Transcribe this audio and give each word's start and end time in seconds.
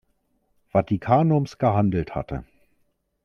Vatikanums 0.71 1.59
gehandelt 1.59 2.15
hatte. 2.15 2.43